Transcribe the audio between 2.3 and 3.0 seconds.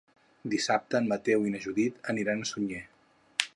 a Sunyer.